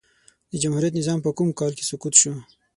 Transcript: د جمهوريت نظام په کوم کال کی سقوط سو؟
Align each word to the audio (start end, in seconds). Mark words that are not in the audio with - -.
د 0.51 0.53
جمهوريت 0.63 0.93
نظام 0.99 1.19
په 1.23 1.29
کوم 1.37 1.49
کال 1.59 1.71
کی 1.77 1.83
سقوط 1.89 2.13
سو؟ 2.21 2.31